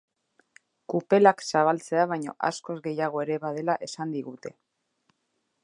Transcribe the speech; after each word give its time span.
Kupelak 0.93 1.43
zabaltzea 1.51 2.05
baino 2.13 2.33
askoz 2.49 2.77
gehiago 2.87 3.21
ere 3.27 3.37
badela 3.45 3.77
esan 3.89 4.17
digute. 4.17 4.55